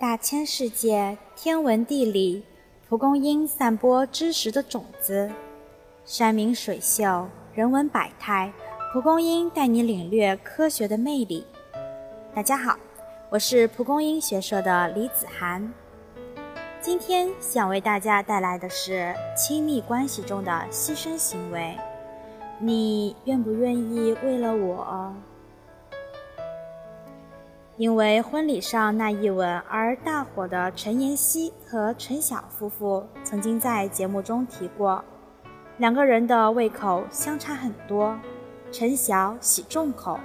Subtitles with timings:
[0.00, 2.44] 大千世界，天文地理，
[2.88, 5.28] 蒲公英散播知识的种子；
[6.04, 8.52] 山明水秀，人文百态，
[8.92, 11.44] 蒲公英带你领略科学的魅力。
[12.32, 12.78] 大家好，
[13.28, 15.74] 我是蒲公英学社的李子涵。
[16.80, 21.76] 今天想为大家带来的是亲密关系中的牺牲行为。
[22.60, 25.12] 你愿不愿意为了我？
[27.78, 35.04] 因为婚礼上那一吻而大火的陈妍希和陈晓夫妇，曾经在节目中提过，
[35.76, 38.18] 两个人的胃口相差很多。
[38.72, 40.18] 陈晓喜重口，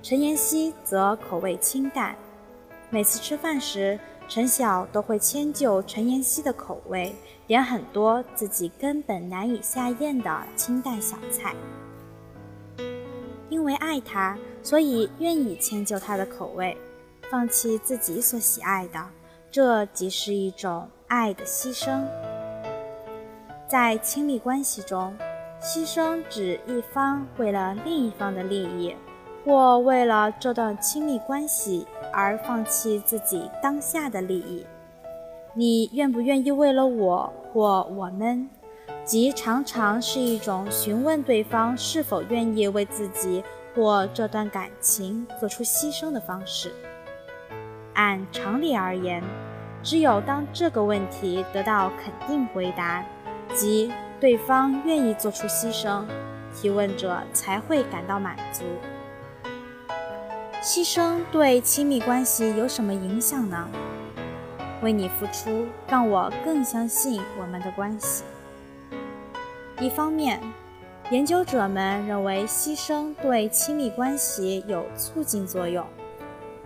[0.00, 2.14] 陈妍希则口味清淡。
[2.88, 3.98] 每次吃饭时，
[4.28, 7.12] 陈晓都会迁就陈妍希的口味，
[7.48, 11.52] 点很多自己根本难以下咽的清淡小菜。
[13.48, 16.76] 因为爱他，所以愿意迁就他的口味，
[17.30, 19.00] 放弃自己所喜爱的，
[19.50, 22.04] 这即是一种爱的牺牲。
[23.66, 25.16] 在亲密关系中，
[25.62, 28.94] 牺牲指一方为了另一方的利益，
[29.44, 34.66] 或为了这段亲密关系而放弃自己当下的利益。
[35.54, 38.48] 你愿不愿意为了我或我们？
[39.04, 43.42] 即常常是一种询问对方是否愿意为自己
[43.74, 46.72] 或这段感情做出牺牲的方式。
[47.94, 49.22] 按常理而言，
[49.82, 53.04] 只有当这个问题得到肯定回答，
[53.54, 56.04] 即对方愿意做出牺牲，
[56.54, 58.64] 提问者才会感到满足。
[60.62, 63.68] 牺牲对亲密关系有什么影响呢？
[64.82, 68.24] 为你付出，让我更相信我们的关系。
[69.78, 70.40] 一方面，
[71.10, 75.84] 研究者们认为牺牲对亲密关系有促进作用，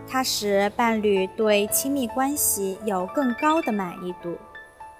[0.07, 4.37] 它使伴侣对亲密关系有更高的满意度，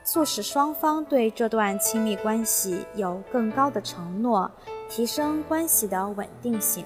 [0.03, 4.49] 促使双方对这段亲密关系有更高的承诺，
[4.89, 6.83] 提升关系的稳定性。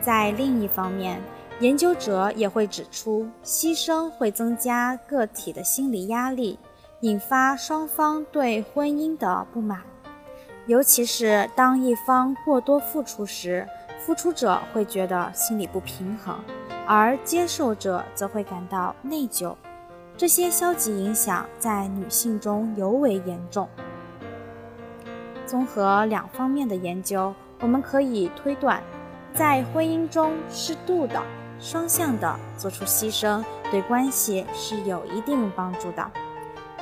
[0.00, 1.20] 在另一方面，
[1.60, 6.58] 研究者也会指出，牺牲会增加个体的心理压力。
[7.00, 9.82] 引发双方对婚姻的不满，
[10.66, 13.66] 尤其是当一方过多付出时，
[14.00, 16.36] 付出者会觉得心里不平衡，
[16.84, 19.54] 而接受者则会感到内疚。
[20.16, 23.68] 这些消极影响在女性中尤为严重。
[25.44, 28.82] 综合两方面的研究，我们可以推断，
[29.32, 31.22] 在婚姻中适度的、
[31.60, 36.10] 双向的做出牺牲，对关系是有一定帮助的。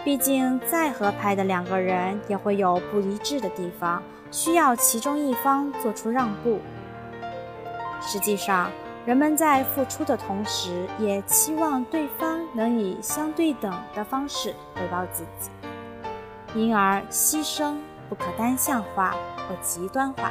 [0.04, 6.60] 毕竟，再合拍的两个人也会有不一致的地方，需要其中一方做出让步。
[8.02, 8.70] 实际上，
[9.06, 15.50] 人们在付出的同时，也期望对方能以相对等的方式回报自己，
[16.54, 17.74] 因而牺牲
[18.10, 19.12] 不可单向化
[19.48, 20.30] 或极端化，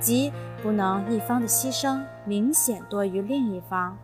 [0.00, 0.32] 即
[0.62, 3.98] 不能一方的牺牲明显多于另一方。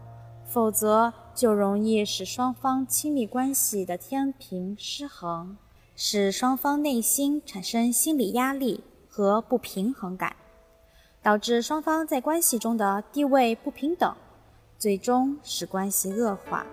[0.45, 5.59] 否则，就容易使双方亲密关系的天平失衡，
[5.95, 10.35] 使双方内心产生心理压力和不平衡感，
[11.23, 14.17] 导致双方在关系中的地位不平等，
[14.79, 16.65] 最终使关系恶化。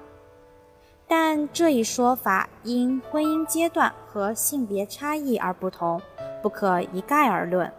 [1.10, 6.02] 但这一说法因婚姻阶段和性别差异而不同，
[6.42, 7.70] 不可一概而论。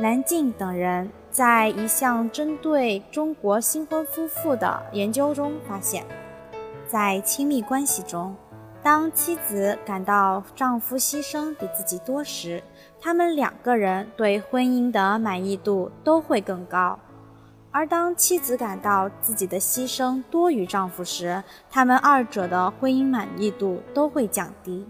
[0.00, 6.06] 南静等人在一项针对中国新婚夫妇的研究中发现，
[6.86, 8.34] 在亲密关系中，
[8.82, 12.62] 当妻子感到丈夫牺牲比自己多时，
[12.98, 16.98] 他们两个人对婚姻的满意度都会更高；
[17.70, 24.86] 而当妻子感到自己的牺牲多于丈夫时，他们二者的婚姻满意度都会降低。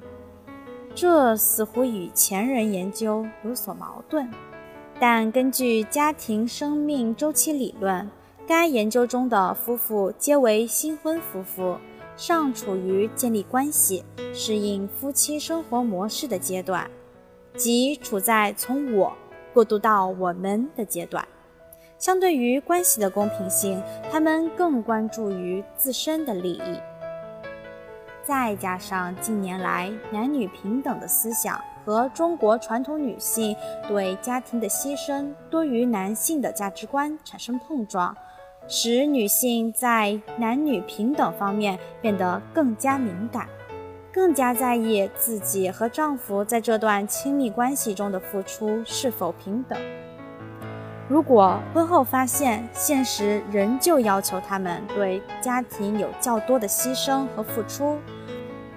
[0.95, 4.31] 这似乎与前人研究有所矛盾。
[5.01, 8.07] 但根据家庭生命周期理论，
[8.47, 11.79] 该研究中的夫妇皆为新婚夫妇，
[12.19, 14.05] 尚处于建立关系、
[14.35, 16.87] 适应夫妻生活模式的阶段，
[17.57, 19.17] 即处在从我
[19.55, 21.27] 过渡到我们的阶段。
[21.97, 23.83] 相对于关系的公平性，
[24.13, 26.79] 他们更关注于自身的利益。
[28.23, 31.59] 再加上近年来男女平等的思想。
[31.85, 33.57] 和中国传统女性
[33.89, 38.17] 对家庭的牺牲多于男性的价值观产生碰撞，
[38.69, 43.49] 使女性在男女平等方面变得更加敏感，
[44.13, 49.79] 更加在意自己和丈夫在这段亲密关系中的付出是否平等。
[51.09, 57.99] 如果婚后发现现实仍旧要求他们对家庭有较多的牺牲和付出，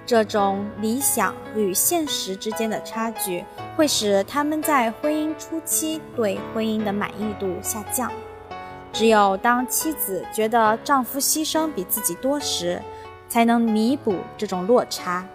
[0.06, 3.44] 这种理想与现实之间的差距
[3.76, 8.12] 会使他们在婚姻初期对婚姻的满意度下降。
[8.92, 12.82] 只有当妻子觉得丈夫牺牲比自己多时，
[13.28, 15.26] 才能弥补这种落差，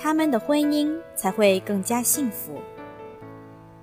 [0.00, 2.60] 他们的婚姻才会更加幸福。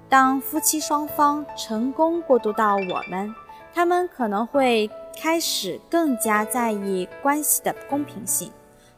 [0.07, 3.35] 当夫妻双方成功过渡到我们，
[3.73, 4.89] 他们可能会
[5.21, 8.51] 开始更加在意关系的公平性。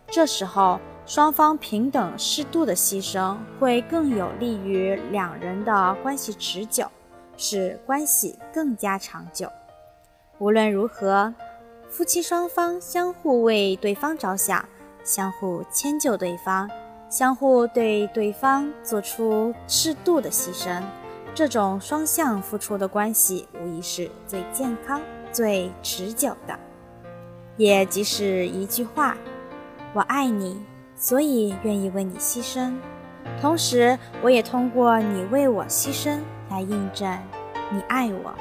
[0.09, 6.85] 这时候，双方平等适度的牺牲会更有利于两人的关系持久，
[7.37, 9.49] 使关系更加长久。
[10.37, 11.33] 无论如何，
[11.89, 14.67] 夫妻双方相互为对方着想，
[15.05, 16.69] 相互迁就对方。
[17.09, 20.83] 相互对对方做出适度的牺牲，
[21.33, 25.01] 这种双向付出的关系无疑是最健康、
[25.31, 26.59] 最持久的。
[27.55, 29.15] 也即是一句话
[29.95, 30.61] ：“我爱你，
[30.97, 32.73] 所以愿意为你牺牲。”
[33.39, 37.17] 同时，我也通过你为我牺牲来印证
[37.71, 38.33] 你爱我。